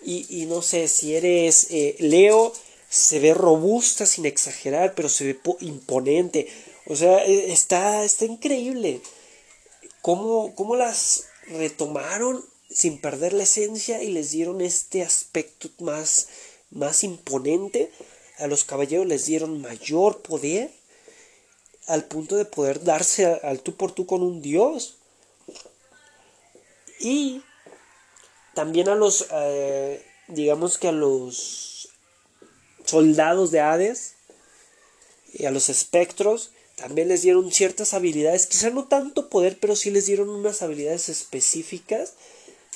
Y, 0.06 0.46
no 0.48 0.62
sé, 0.62 0.88
si 0.88 1.16
eres 1.16 1.68
eh, 1.72 1.96
Leo, 2.00 2.54
se 2.90 3.20
ve 3.20 3.34
robusta 3.34 4.06
sin 4.06 4.26
exagerar, 4.26 4.96
pero 4.96 5.10
se 5.10 5.26
ve 5.26 5.40
imponente. 5.62 6.48
O 6.86 6.96
sea, 6.96 7.24
e, 7.26 7.52
está, 7.52 8.04
está 8.04 8.26
increíble. 8.26 9.02
¿Cómo, 10.02 10.54
¿Cómo 10.56 10.76
las 10.76 11.26
retomaron 11.48 12.44
sin 12.70 13.00
perder 13.00 13.34
la 13.34 13.44
esencia 13.44 14.04
y 14.04 14.10
les 14.10 14.32
dieron 14.32 14.62
este 14.62 15.02
aspecto 15.02 15.70
más, 15.80 16.28
más 16.72 17.04
imponente? 17.04 17.92
A 18.38 18.48
los 18.48 18.64
caballeros 18.64 19.08
les 19.08 19.26
dieron 19.26 19.62
mayor 19.62 20.22
poder 20.22 20.72
al 21.88 22.06
punto 22.06 22.36
de 22.36 22.46
poder 22.46 22.84
darse 22.84 23.26
al 23.26 23.62
tú 23.62 23.76
por 23.76 23.92
tú 23.92 24.06
con 24.06 24.24
un 24.24 24.42
dios. 24.42 24.96
Y 27.00 27.42
también 28.54 28.90
a 28.90 28.96
los, 28.96 29.28
eh, 29.32 30.04
digamos 30.28 30.78
que 30.78 30.90
a 30.90 30.92
los 30.92 31.90
soldados 32.86 33.52
de 33.52 33.62
Hades 33.62 34.16
y 35.34 35.46
a 35.46 35.52
los 35.52 35.70
espectros, 35.70 36.52
también 36.76 37.08
les 37.08 37.22
dieron 37.22 37.52
ciertas 37.52 37.94
habilidades, 37.94 38.48
quizá 38.48 38.70
no 38.70 38.86
tanto 38.86 39.30
poder, 39.30 39.58
pero 39.60 39.76
sí 39.76 39.92
les 39.92 40.06
dieron 40.06 40.30
unas 40.30 40.62
habilidades 40.62 41.10
específicas 41.10 42.14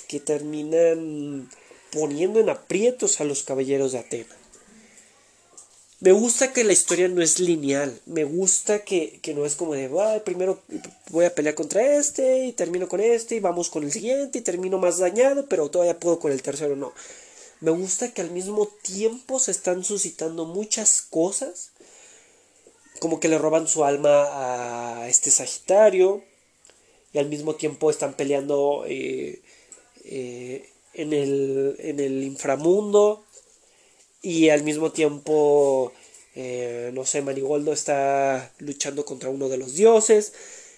que 0.07 0.19
terminan 0.19 1.49
poniendo 1.91 2.39
en 2.39 2.49
aprietos 2.49 3.19
a 3.19 3.25
los 3.25 3.43
caballeros 3.43 3.91
de 3.91 3.99
Atena. 3.99 4.36
Me 5.99 6.11
gusta 6.11 6.53
que 6.53 6.63
la 6.63 6.73
historia 6.73 7.07
no 7.07 7.23
es 7.23 7.39
lineal. 7.39 7.99
Me 8.05 8.23
gusta 8.23 8.83
que, 8.83 9.19
no 9.35 9.45
es 9.45 9.55
como 9.55 9.73
de, 9.73 9.89
primero 10.23 10.61
voy 11.09 11.25
a 11.25 11.33
pelear 11.33 11.55
contra 11.55 11.97
este 11.97 12.45
y 12.45 12.53
termino 12.53 12.87
con 12.87 12.99
este 12.99 13.35
y 13.35 13.39
vamos 13.39 13.69
con 13.69 13.83
el 13.83 13.91
siguiente 13.91 14.37
y 14.37 14.41
termino 14.41 14.77
más 14.77 14.99
dañado, 14.99 15.47
pero 15.49 15.71
todavía 15.71 15.99
puedo 15.99 16.19
con 16.19 16.31
el 16.31 16.43
tercero. 16.43 16.75
No. 16.75 16.93
Me 17.61 17.71
gusta 17.71 18.13
que 18.13 18.21
al 18.21 18.29
mismo 18.29 18.67
tiempo 18.83 19.39
se 19.39 19.49
están 19.49 19.83
suscitando 19.83 20.45
muchas 20.45 21.01
cosas. 21.01 21.71
Como 22.99 23.19
que 23.19 23.27
le 23.27 23.39
roban 23.39 23.67
su 23.67 23.83
alma 23.83 25.01
a 25.01 25.09
este 25.09 25.31
Sagitario. 25.31 26.23
Y 27.11 27.17
al 27.17 27.27
mismo 27.27 27.55
tiempo 27.55 27.89
están 27.89 28.13
peleando 28.13 28.83
eh, 28.87 29.41
eh, 30.03 30.69
en, 30.93 31.13
el, 31.13 31.75
en 31.79 31.99
el 31.99 32.23
inframundo 32.23 33.23
y 34.21 34.49
al 34.49 34.63
mismo 34.63 34.91
tiempo, 34.91 35.91
eh, 36.35 36.91
no 36.93 37.05
sé, 37.05 37.21
Manigoldo 37.21 37.73
está 37.73 38.51
luchando 38.59 39.05
contra 39.05 39.29
uno 39.29 39.49
de 39.49 39.57
los 39.57 39.73
dioses 39.73 40.33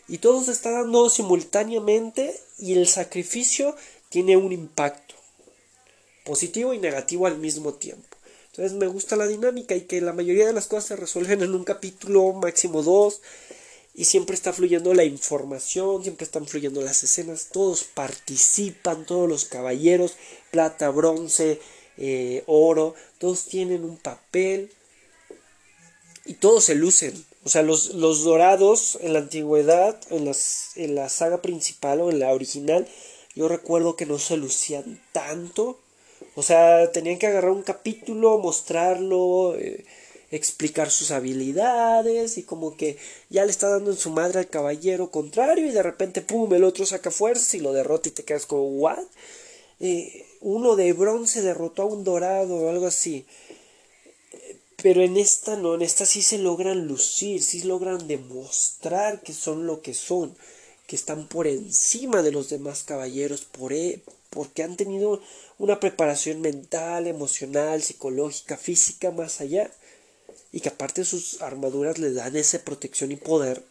y 0.07 0.17
todo 0.17 0.43
se 0.43 0.51
está 0.51 0.71
dando 0.71 1.09
simultáneamente 1.09 2.39
y 2.57 2.73
el 2.73 2.87
sacrificio 2.87 3.75
tiene 4.09 4.37
un 4.37 4.51
impacto 4.51 5.15
positivo 6.25 6.73
y 6.73 6.79
negativo 6.79 7.27
al 7.27 7.37
mismo 7.37 7.73
tiempo. 7.73 8.17
Entonces 8.51 8.77
me 8.77 8.87
gusta 8.87 9.15
la 9.15 9.27
dinámica 9.27 9.75
y 9.75 9.81
que 9.81 10.01
la 10.01 10.13
mayoría 10.13 10.45
de 10.45 10.53
las 10.53 10.67
cosas 10.67 10.85
se 10.85 10.95
resuelven 10.95 11.41
en 11.41 11.53
un 11.55 11.63
capítulo, 11.63 12.33
máximo 12.33 12.83
dos, 12.83 13.21
y 13.93 14.05
siempre 14.05 14.35
está 14.35 14.53
fluyendo 14.53 14.93
la 14.93 15.03
información, 15.03 16.03
siempre 16.03 16.25
están 16.25 16.47
fluyendo 16.47 16.81
las 16.81 17.03
escenas, 17.03 17.49
todos 17.51 17.83
participan, 17.83 19.05
todos 19.05 19.27
los 19.27 19.45
caballeros, 19.45 20.15
plata, 20.51 20.89
bronce, 20.89 21.59
eh, 21.99 22.43
oro, 22.47 22.95
todos 23.17 23.45
tienen 23.45 23.83
un 23.83 23.97
papel 23.97 24.71
y 26.25 26.35
todos 26.35 26.63
se 26.63 26.75
lucen. 26.75 27.13
O 27.43 27.49
sea, 27.49 27.61
los, 27.61 27.93
los 27.93 28.23
dorados 28.23 28.97
en 29.01 29.13
la 29.13 29.19
antigüedad, 29.19 29.99
en, 30.09 30.25
las, 30.25 30.71
en 30.77 30.95
la 30.95 31.09
saga 31.09 31.41
principal 31.41 31.99
o 32.01 32.09
en 32.09 32.19
la 32.19 32.31
original, 32.31 32.87
yo 33.35 33.47
recuerdo 33.47 33.95
que 33.95 34.05
no 34.05 34.17
se 34.17 34.37
lucían 34.37 35.01
tanto. 35.11 35.77
O 36.35 36.43
sea, 36.43 36.91
tenían 36.91 37.19
que 37.19 37.27
agarrar 37.27 37.51
un 37.51 37.63
capítulo, 37.63 38.37
mostrarlo, 38.37 39.55
eh, 39.57 39.85
explicar 40.31 40.91
sus 40.91 41.11
habilidades 41.11 42.37
y 42.37 42.43
como 42.43 42.77
que 42.77 42.97
ya 43.29 43.43
le 43.43 43.51
está 43.51 43.67
dando 43.69 43.91
en 43.91 43.97
su 43.97 44.09
madre 44.11 44.39
al 44.39 44.47
caballero 44.47 45.11
contrario 45.11 45.65
y 45.65 45.71
de 45.71 45.83
repente, 45.83 46.21
pum, 46.21 46.53
el 46.53 46.63
otro 46.63 46.85
saca 46.85 47.11
fuerza 47.11 47.57
y 47.57 47.61
lo 47.61 47.73
derrota 47.73 48.09
y 48.09 48.11
te 48.11 48.23
quedas 48.23 48.45
como, 48.45 48.63
¿what? 48.63 49.03
Eh, 49.79 50.25
uno 50.41 50.75
de 50.75 50.93
bronce 50.93 51.41
derrotó 51.41 51.83
a 51.83 51.85
un 51.85 52.03
dorado 52.03 52.55
o 52.55 52.69
algo 52.69 52.87
así. 52.87 53.25
Pero 54.81 55.01
en 55.01 55.17
esta 55.17 55.57
no, 55.57 55.75
en 55.75 55.81
esta 55.81 56.05
sí 56.05 56.21
se 56.21 56.37
logran 56.37 56.87
lucir, 56.87 57.43
sí 57.43 57.63
logran 57.63 58.07
demostrar 58.07 59.21
que 59.21 59.33
son 59.33 59.67
lo 59.67 59.81
que 59.81 59.93
son, 59.93 60.35
que 60.87 60.95
están 60.95 61.27
por 61.27 61.47
encima 61.47 62.21
de 62.21 62.31
los 62.31 62.49
demás 62.49 62.83
caballeros, 62.83 63.41
por 63.41 63.73
e, 63.73 64.01
porque 64.29 64.63
han 64.63 64.77
tenido 64.77 65.21
una 65.57 65.81
preparación 65.81 66.39
mental, 66.39 67.07
emocional, 67.07 67.81
psicológica, 67.81 68.55
física 68.55 69.11
más 69.11 69.41
allá, 69.41 69.69
y 70.53 70.61
que 70.61 70.69
aparte 70.69 71.03
sus 71.03 71.41
armaduras 71.41 71.99
le 71.99 72.13
dan 72.13 72.37
esa 72.37 72.63
protección 72.63 73.11
y 73.11 73.17
poder 73.17 73.63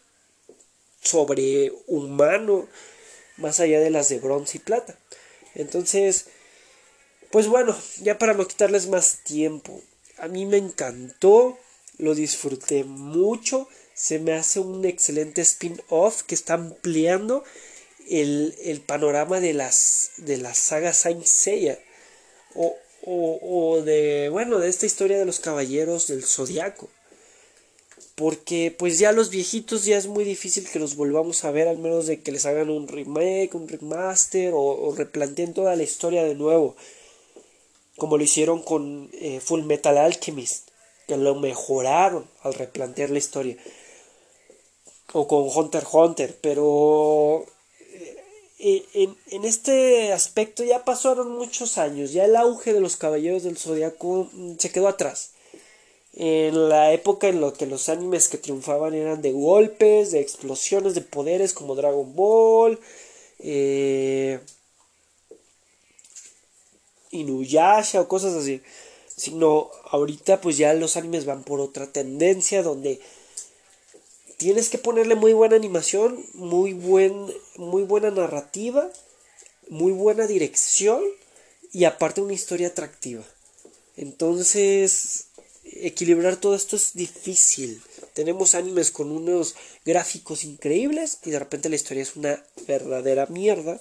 sobrehumano 1.01 2.69
más 3.39 3.61
allá 3.61 3.81
de 3.81 3.91
las 3.91 4.09
de 4.11 4.19
bronce 4.19 4.59
y 4.59 4.61
plata. 4.61 4.99
Entonces, 5.55 6.27
pues 7.31 7.47
bueno, 7.49 7.77
ya 8.03 8.19
para 8.19 8.35
no 8.35 8.47
quitarles 8.47 8.89
más 8.89 9.19
tiempo, 9.25 9.81
a 10.19 10.29
mí 10.29 10.47
me 10.47 10.57
encantó, 10.57 11.59
lo 11.99 12.15
disfruté 12.15 12.85
mucho, 12.85 13.69
se 13.95 14.19
me 14.19 14.33
hace 14.33 14.61
un 14.61 14.85
excelente 14.85 15.43
spin-off 15.43 16.23
que 16.23 16.35
está 16.35 16.55
ampliando 16.55 17.45
el, 18.09 18.55
el, 18.63 18.81
panorama 18.81 19.41
de 19.41 19.53
las 19.55 20.13
de 20.19 20.37
la 20.37 20.55
saga 20.55 20.93
Saint 20.93 21.25
Seiya. 21.25 21.79
O, 22.55 22.77
o, 23.03 23.39
o, 23.43 23.83
de 23.83 24.29
bueno 24.31 24.59
de 24.59 24.69
esta 24.69 24.87
historia 24.87 25.19
de 25.19 25.25
los 25.25 25.41
caballeros 25.41 26.07
del 26.07 26.25
zodiaco. 26.25 26.89
Porque 28.15 28.75
pues 28.77 28.99
ya 28.99 29.13
los 29.13 29.31
viejitos 29.31 29.85
ya 29.85 29.97
es 29.97 30.07
muy 30.07 30.25
difícil 30.25 30.69
que 30.69 30.81
los 30.81 30.97
volvamos 30.97 31.45
a 31.45 31.53
ver 31.53 31.69
al 31.69 31.79
menos 31.79 32.07
de 32.07 32.21
que 32.21 32.33
les 32.33 32.47
hagan 32.47 32.69
un 32.71 32.89
remake, 32.89 33.55
un 33.55 33.69
remaster 33.69 34.53
o, 34.55 34.93
replanteen 34.97 35.55
toda 35.55 35.77
la 35.77 35.85
historia 35.85 36.25
de 36.25 36.35
nuevo 36.35 36.77
como 37.99 38.17
lo 38.17 38.25
hicieron 38.25 38.62
con 38.62 39.11
eh, 39.12 39.40
Full 39.40 39.64
Metal 39.64 39.99
Alchemist 39.99 40.69
que 41.07 41.17
lo 41.17 41.35
mejoraron 41.35 42.28
al 42.43 42.55
replantear 42.55 43.11
la 43.11 43.19
historia. 43.19 43.57
O 45.12 45.26
con 45.26 45.49
Hunter 45.49 45.83
x 45.83 45.95
Hunter 45.95 46.38
pero 46.40 47.47
eh, 48.59 48.85
en, 48.93 49.17
en, 49.31 49.45
este 49.45 50.12
aspecto 50.12 50.64
ya 50.64 50.85
pasaron 50.85 51.38
muchos 51.38 51.78
años 51.78 52.12
ya 52.12 52.26
el 52.26 52.37
auge 52.37 52.75
de 52.75 52.81
los 52.81 52.97
caballeros 52.97 53.43
del 53.45 53.57
zodiaco 53.57 54.28
mm, 54.33 54.57
se 54.59 54.71
quedó 54.71 54.88
atrás. 54.88 55.33
En 56.14 56.69
la 56.69 56.93
época 56.93 57.28
en 57.28 57.40
la 57.40 57.52
que 57.52 57.67
los 57.67 57.88
animes 57.88 58.28
que 58.28 58.38
triunfaban 58.38 58.95
eran 58.95 59.23
de 59.23 59.33
golpes, 59.33 60.11
de 60.11 60.21
explosiones 60.21 60.95
de 60.95 61.00
poderes 61.00 61.52
como 61.52 61.76
Dragon 61.76 62.14
Ball, 62.17 62.81
eh, 63.38 64.40
Inuyasha 67.11 68.00
o 68.00 68.09
cosas 68.09 68.35
así. 68.35 68.62
Sino 69.17 69.71
ahorita 69.91 70.41
pues 70.41 70.57
ya 70.57 70.73
los 70.75 70.97
animes 70.97 71.25
van 71.25 71.43
por 71.43 71.61
otra 71.61 71.87
tendencia 71.87 72.62
donde 72.62 73.00
tienes 74.37 74.69
que 74.69 74.79
ponerle 74.79 75.17
muy 75.17 75.33
buena 75.33 75.57
animación, 75.57 76.25
muy, 76.35 76.73
buen, 76.73 77.27
muy 77.57 77.83
buena 77.83 78.11
narrativa, 78.11 78.88
muy 79.69 79.93
buena 79.93 80.27
dirección 80.27 81.03
y 81.73 81.85
aparte 81.85 82.21
una 82.21 82.35
historia 82.35 82.69
atractiva. 82.69 83.25
Entonces 83.97 85.27
equilibrar 85.65 86.37
todo 86.37 86.55
esto 86.55 86.77
es 86.77 86.95
difícil. 86.95 87.83
Tenemos 88.15 88.55
animes 88.55 88.91
con 88.91 89.11
unos 89.11 89.55
gráficos 89.85 90.45
increíbles 90.45 91.19
y 91.25 91.31
de 91.31 91.38
repente 91.38 91.69
la 91.69 91.77
historia 91.77 92.03
es 92.03 92.17
una 92.17 92.43
verdadera 92.67 93.27
mierda. 93.27 93.81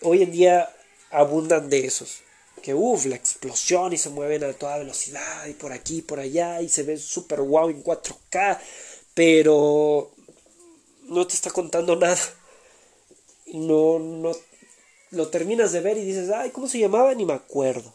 Hoy 0.00 0.22
en 0.22 0.32
día 0.32 0.74
abundan 1.12 1.70
de 1.70 1.86
esos. 1.86 2.22
Que 2.62 2.74
uff, 2.74 3.06
la 3.06 3.16
explosión 3.16 3.92
y 3.92 3.98
se 3.98 4.10
mueven 4.10 4.44
a 4.44 4.52
toda 4.52 4.78
velocidad 4.78 5.46
y 5.46 5.54
por 5.54 5.72
aquí 5.72 5.98
y 5.98 6.02
por 6.02 6.20
allá 6.20 6.60
y 6.60 6.68
se 6.68 6.82
ve 6.82 6.96
súper 6.96 7.40
guau 7.40 7.70
en 7.70 7.82
4K. 7.82 8.58
Pero 9.14 10.10
no 11.04 11.26
te 11.26 11.34
está 11.34 11.50
contando 11.50 11.96
nada. 11.96 12.18
No, 13.46 13.98
no 13.98 14.32
lo 15.10 15.28
terminas 15.28 15.72
de 15.72 15.80
ver 15.80 15.98
y 15.98 16.04
dices, 16.04 16.30
ay, 16.30 16.50
¿cómo 16.50 16.68
se 16.68 16.78
llamaba? 16.78 17.14
Ni 17.14 17.26
me 17.26 17.34
acuerdo. 17.34 17.94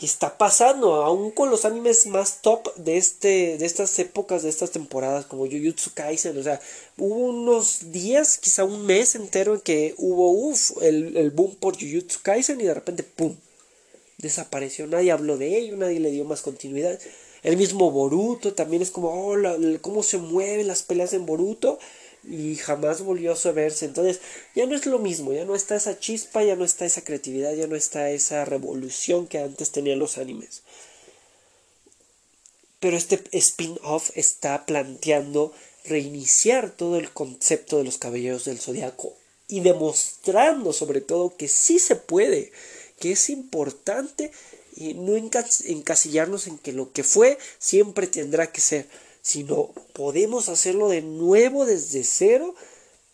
Y 0.00 0.04
está 0.04 0.38
pasando, 0.38 0.94
aún 1.04 1.32
con 1.32 1.50
los 1.50 1.64
animes 1.64 2.06
más 2.06 2.40
top 2.40 2.72
de, 2.76 2.96
este, 2.96 3.58
de 3.58 3.66
estas 3.66 3.98
épocas, 3.98 4.44
de 4.44 4.48
estas 4.48 4.70
temporadas, 4.70 5.26
como 5.26 5.46
Jujutsu 5.46 5.90
Kaisen. 5.92 6.38
O 6.38 6.42
sea, 6.42 6.60
hubo 6.96 7.16
unos 7.16 7.90
días, 7.90 8.38
quizá 8.38 8.62
un 8.62 8.86
mes 8.86 9.16
entero, 9.16 9.54
en 9.54 9.60
que 9.60 9.94
hubo 9.98 10.30
uf, 10.30 10.80
el, 10.82 11.16
el 11.16 11.30
boom 11.30 11.56
por 11.56 11.74
Jujutsu 11.74 12.20
Kaisen 12.22 12.60
y 12.60 12.64
de 12.64 12.74
repente, 12.74 13.02
¡pum! 13.02 13.34
Desapareció. 14.18 14.86
Nadie 14.86 15.10
habló 15.10 15.36
de 15.36 15.58
ello, 15.58 15.76
nadie 15.76 15.98
le 15.98 16.12
dio 16.12 16.24
más 16.24 16.42
continuidad. 16.42 16.98
El 17.42 17.56
mismo 17.56 17.90
Boruto 17.90 18.54
también 18.54 18.82
es 18.82 18.90
como, 18.92 19.08
oh, 19.08 19.36
cómo 19.80 20.04
se 20.04 20.18
mueven 20.18 20.68
las 20.68 20.82
peleas 20.82 21.12
en 21.12 21.26
Boruto 21.26 21.78
y 22.24 22.56
jamás 22.56 23.02
volvió 23.02 23.32
a 23.32 23.52
verse. 23.52 23.84
Entonces 23.84 24.20
ya 24.54 24.66
no 24.66 24.74
es 24.74 24.86
lo 24.86 24.98
mismo, 24.98 25.32
ya 25.32 25.44
no 25.44 25.54
está 25.54 25.76
esa 25.76 25.98
chispa, 25.98 26.42
ya 26.42 26.56
no 26.56 26.64
está 26.64 26.84
esa 26.84 27.02
creatividad, 27.02 27.54
ya 27.54 27.66
no 27.66 27.76
está 27.76 28.10
esa 28.10 28.44
revolución 28.44 29.26
que 29.26 29.38
antes 29.38 29.70
tenían 29.70 29.98
los 29.98 30.18
animes. 30.18 30.62
Pero 32.80 32.96
este 32.96 33.22
spin-off 33.32 34.10
está 34.14 34.66
planteando 34.66 35.52
reiniciar 35.84 36.70
todo 36.70 36.98
el 36.98 37.10
concepto 37.10 37.78
de 37.78 37.84
los 37.84 37.98
caballeros 37.98 38.44
del 38.44 38.58
zodiaco 38.58 39.14
y 39.48 39.60
demostrando 39.60 40.72
sobre 40.72 41.00
todo 41.00 41.36
que 41.36 41.48
sí 41.48 41.78
se 41.78 41.96
puede, 41.96 42.52
que 43.00 43.12
es 43.12 43.30
importante 43.30 44.30
y 44.76 44.94
no 44.94 45.16
encasillarnos 45.16 46.46
en 46.46 46.58
que 46.58 46.72
lo 46.72 46.92
que 46.92 47.02
fue 47.02 47.38
siempre 47.58 48.06
tendrá 48.06 48.52
que 48.52 48.60
ser 48.60 48.86
sino 49.22 49.72
podemos 49.92 50.48
hacerlo 50.48 50.88
de 50.88 51.02
nuevo 51.02 51.66
desde 51.66 52.04
cero, 52.04 52.54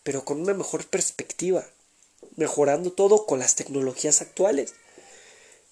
pero 0.03 0.25
con 0.25 0.41
una 0.41 0.55
mejor 0.55 0.87
perspectiva, 0.87 1.67
mejorando 2.37 2.93
todo 2.93 3.27
con 3.27 3.39
las 3.39 3.57
tecnologías 3.57 4.21
actuales. 4.21 4.75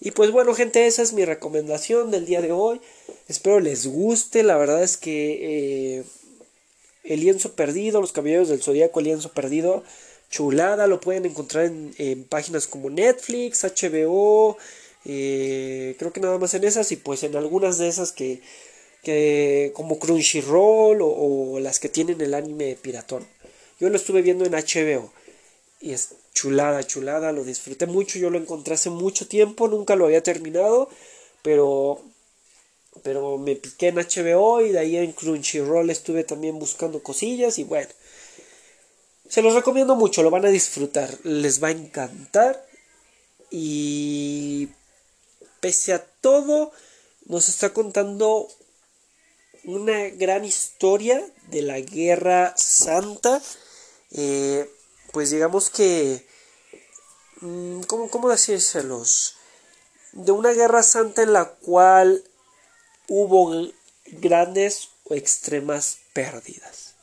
Y 0.05 0.11
pues 0.11 0.33
bueno, 0.33 0.53
gente, 0.53 0.85
esa 0.89 1.03
es 1.03 1.13
mi 1.13 1.25
recomendación 1.25 2.11
del 2.11 2.27
día 2.27 2.41
de 2.43 2.51
hoy. 2.51 2.81
Espero 3.29 3.61
les 3.61 3.87
guste. 3.87 4.43
La 4.43 4.57
verdad 4.57 4.83
es 4.83 4.97
que 4.97 5.99
eh, 5.99 6.05
el 7.05 7.21
lienzo 7.21 7.53
perdido, 7.53 8.01
los 8.01 8.11
caballeros 8.11 8.49
del 8.49 8.63
zodiaco, 8.63 8.99
el 8.99 9.07
lienzo 9.07 9.33
perdido, 9.33 9.85
chulada. 10.29 10.89
Lo 10.89 11.01
pueden 11.01 11.25
encontrar 11.25 11.67
en, 11.67 12.25
páginas 12.25 12.67
como 12.67 12.91
Netflix, 12.91 13.63
HBO. 13.63 14.57
Eh, 15.05 15.95
creo 16.01 16.13
que 16.13 16.21
nada 16.21 16.37
más 16.37 16.55
en 16.55 16.65
esas 16.65 16.91
y 16.91 16.97
pues 16.97 17.23
en 17.23 17.37
algunas 17.37 17.79
de 17.79 17.87
esas 17.87 18.11
que 18.11 18.43
que 19.03 19.73
como 19.75 19.99
Crunchyroll 19.99 20.99
o, 21.03 21.59
las 21.61 21.81
que 21.81 21.89
tienen 21.89 22.21
el 22.21 22.35
anime 22.35 22.77
piratón. 22.81 23.27
Yo 23.81 23.89
lo 23.89 23.97
estuve 23.97 24.23
viendo 24.23 24.45
en 24.45 24.53
HBO 24.53 25.13
y 25.81 25.93
es 25.93 26.11
chulada, 26.33 26.87
chulada, 26.87 27.33
lo 27.33 27.45
disfruté 27.45 27.87
mucho, 27.87 28.19
yo 28.19 28.31
lo 28.31 28.39
encontré 28.39 28.75
hace 28.75 28.91
mucho 28.91 29.27
tiempo, 29.27 29.69
nunca 29.69 29.97
lo 29.97 30.07
había 30.07 30.23
terminado, 30.23 30.89
pero 31.43 32.01
pero 33.03 33.39
me 33.39 33.57
piqué 33.57 33.89
en 33.89 33.97
HBO 33.97 34.61
y 34.61 34.71
de 34.71 34.79
ahí 34.79 34.97
en 34.97 35.13
Crunchyroll 35.13 35.91
estuve 35.91 36.25
también 36.25 36.59
buscando 36.59 37.03
cosillas 37.03 37.59
y 37.59 37.65
bueno, 37.65 37.89
se 39.29 39.43
los 39.43 39.55
recomiendo 39.55 39.97
mucho, 39.97 40.23
lo 40.23 40.31
van 40.31 40.45
a 40.45 40.51
disfrutar, 40.51 41.19
les 41.25 41.63
va 41.63 41.69
a 41.69 41.73
encantar 41.73 42.65
y 43.51 44.69
pese 45.61 45.95
a 45.95 46.05
todo 46.05 46.73
nos 47.27 47.49
está 47.49 47.73
contando 47.73 48.49
una 49.65 50.09
gran 50.11 50.45
historia 50.45 51.25
de 51.49 51.63
la 51.63 51.81
Guerra 51.81 52.55
Santa. 52.57 53.41
Eh, 54.11 54.69
pues 55.13 55.31
digamos 55.31 55.71
que... 55.71 56.27
Mm, 57.41 57.83
¿Cómo, 57.83 58.09
cómo 58.09 58.29
decírselos? 58.29 59.37
De 60.13 60.33
una 60.33 60.53
guerra 60.53 60.83
santa 60.83 61.23
en 61.23 61.33
la 61.33 61.47
cual 61.47 62.23
hubo 63.09 63.71
grandes 64.07 64.91
o 65.05 65.15
extremas 65.15 65.99
pérdidas. 66.13 66.95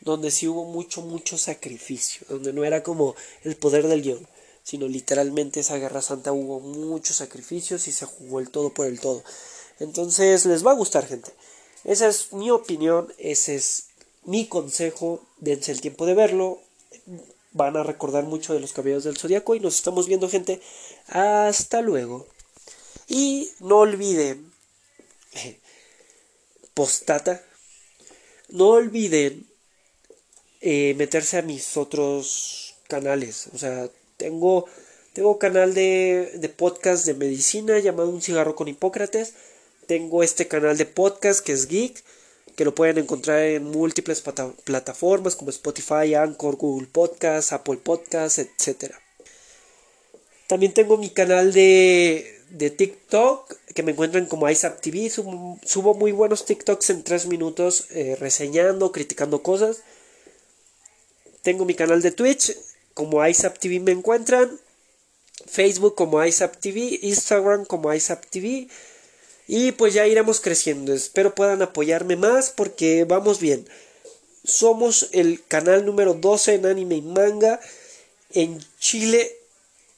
Donde 0.00 0.30
sí 0.30 0.48
hubo 0.48 0.64
mucho, 0.64 1.02
mucho 1.02 1.36
sacrificio. 1.36 2.26
Donde 2.28 2.52
no 2.52 2.64
era 2.64 2.82
como 2.82 3.14
el 3.42 3.56
poder 3.56 3.86
del 3.88 4.02
guion. 4.02 4.26
Sino 4.62 4.86
literalmente 4.86 5.60
esa 5.60 5.76
guerra 5.78 6.02
santa 6.02 6.32
hubo 6.32 6.60
muchos 6.60 7.16
sacrificios 7.16 7.88
y 7.88 7.92
se 7.92 8.06
jugó 8.06 8.40
el 8.40 8.50
todo 8.50 8.72
por 8.72 8.86
el 8.86 9.00
todo. 9.00 9.22
Entonces 9.80 10.44
les 10.46 10.66
va 10.66 10.72
a 10.72 10.74
gustar, 10.74 11.06
gente. 11.06 11.30
Esa 11.84 12.08
es 12.08 12.32
mi 12.32 12.50
opinión, 12.50 13.12
ese 13.18 13.54
es 13.54 13.88
mi 14.24 14.46
consejo. 14.46 15.22
Dense 15.38 15.72
el 15.72 15.80
tiempo 15.80 16.06
de 16.06 16.14
verlo. 16.14 16.60
Van 17.52 17.76
a 17.76 17.82
recordar 17.82 18.24
mucho 18.24 18.52
de 18.52 18.60
los 18.60 18.72
caballeros 18.72 19.04
del 19.04 19.16
zodiaco 19.16 19.54
y 19.54 19.60
nos 19.60 19.76
estamos 19.76 20.06
viendo, 20.06 20.28
gente. 20.28 20.60
Hasta 21.06 21.80
luego. 21.80 22.26
Y 23.06 23.50
no 23.60 23.78
olviden, 23.78 24.52
postata, 26.74 27.42
no 28.50 28.68
olviden 28.68 29.46
eh, 30.60 30.94
meterse 30.98 31.38
a 31.38 31.42
mis 31.42 31.76
otros 31.76 32.74
canales. 32.86 33.48
O 33.54 33.58
sea, 33.58 33.88
tengo, 34.18 34.66
tengo 35.14 35.38
canal 35.38 35.72
de, 35.72 36.32
de 36.34 36.48
podcast 36.50 37.06
de 37.06 37.14
medicina 37.14 37.78
llamado 37.78 38.10
Un 38.10 38.20
cigarro 38.20 38.54
con 38.54 38.68
Hipócrates 38.68 39.32
tengo 39.88 40.22
este 40.22 40.46
canal 40.46 40.76
de 40.76 40.84
podcast 40.84 41.40
que 41.40 41.52
es 41.52 41.66
Geek, 41.66 42.04
que 42.54 42.64
lo 42.64 42.74
pueden 42.74 42.98
encontrar 42.98 43.40
en 43.40 43.64
múltiples 43.64 44.22
plataformas 44.64 45.34
como 45.34 45.50
Spotify, 45.50 46.14
Anchor, 46.14 46.56
Google 46.56 46.88
Podcast, 46.92 47.52
Apple 47.52 47.78
Podcast, 47.78 48.38
etc. 48.38 48.92
También 50.46 50.74
tengo 50.74 50.98
mi 50.98 51.08
canal 51.08 51.54
de, 51.54 52.38
de 52.50 52.70
TikTok, 52.70 53.54
que 53.74 53.82
me 53.82 53.92
encuentran 53.92 54.26
como 54.26 54.48
ISAP 54.48 54.80
TV. 54.80 55.08
Subo, 55.08 55.94
muy 55.94 56.12
buenos 56.12 56.44
TikToks 56.44 56.90
en 56.90 57.02
3 57.02 57.26
minutos 57.26 57.86
eh, 57.90 58.14
reseñando, 58.20 58.92
criticando 58.92 59.42
cosas. 59.42 59.78
Tengo 61.42 61.64
mi 61.64 61.74
canal 61.74 62.02
de 62.02 62.10
Twitch, 62.10 62.54
como 62.92 63.26
ISAP 63.26 63.58
TV 63.58 63.80
me 63.80 63.92
encuentran. 63.92 64.60
Facebook 65.46 65.94
como 65.94 66.22
ISAP 66.22 66.56
TV, 66.56 66.98
Instagram 67.02 67.64
como 67.64 67.94
ISAP 67.94 68.26
TV. 68.26 68.68
Y 69.48 69.72
pues 69.72 69.94
ya 69.94 70.06
iremos 70.06 70.40
creciendo. 70.40 70.92
Espero 70.92 71.34
puedan 71.34 71.62
apoyarme 71.62 72.16
más 72.16 72.50
porque 72.50 73.04
vamos 73.04 73.40
bien. 73.40 73.66
Somos 74.44 75.08
el 75.12 75.42
canal 75.42 75.86
número 75.86 76.12
12 76.12 76.54
en 76.54 76.66
anime 76.66 76.96
y 76.96 77.02
manga 77.02 77.58
en 78.30 78.62
Chile 78.78 79.36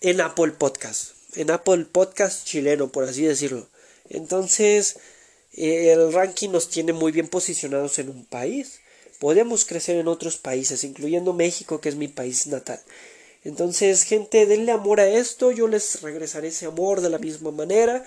en 0.01 0.21
Apple 0.21 0.53
Podcast. 0.53 1.11
En 1.35 1.51
Apple 1.51 1.85
Podcast 1.91 2.47
chileno, 2.47 2.93
por 2.93 3.05
así 3.05 3.25
decirlo. 3.25 3.69
Entonces, 4.09 4.99
eh, 5.53 5.91
el 5.93 6.13
ranking 6.13 6.51
nos 6.51 6.69
tiene 6.69 6.93
muy 6.93 7.11
bien 7.11 7.27
posicionados 7.27 7.99
en 7.99 8.09
un 8.09 8.25
país. 8.25 8.79
Podemos 9.19 9.65
crecer 9.65 9.97
en 9.97 10.07
otros 10.07 10.37
países, 10.37 10.85
incluyendo 10.85 11.33
México, 11.33 11.81
que 11.81 11.89
es 11.89 11.97
mi 11.97 12.07
país 12.07 12.47
natal. 12.47 12.81
Entonces, 13.43 14.05
gente, 14.05 14.47
denle 14.47 14.71
amor 14.71 15.01
a 15.01 15.09
esto. 15.09 15.51
Yo 15.51 15.67
les 15.67 16.03
regresaré 16.03 16.49
ese 16.49 16.67
amor 16.67 17.01
de 17.01 17.11
la 17.11 17.19
misma 17.19 17.51
manera. 17.51 18.05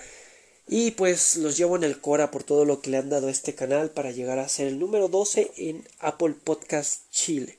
Y 0.66 0.92
pues 0.92 1.36
los 1.36 1.56
llevo 1.56 1.76
en 1.76 1.84
el 1.84 2.00
Cora 2.00 2.30
por 2.30 2.42
todo 2.42 2.64
lo 2.64 2.80
que 2.80 2.90
le 2.90 2.96
han 2.96 3.10
dado 3.10 3.28
a 3.28 3.30
este 3.30 3.54
canal 3.54 3.90
para 3.90 4.12
llegar 4.12 4.38
a 4.38 4.48
ser 4.48 4.66
el 4.66 4.78
número 4.78 5.08
12 5.08 5.52
en 5.56 5.86
Apple 5.98 6.34
Podcast 6.42 7.02
Chile. 7.10 7.58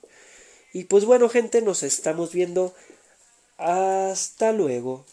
Y 0.73 0.85
pues 0.85 1.05
bueno 1.05 1.29
gente, 1.29 1.61
nos 1.61 1.83
estamos 1.83 2.33
viendo. 2.33 2.73
Hasta 3.57 4.51
luego. 4.51 5.05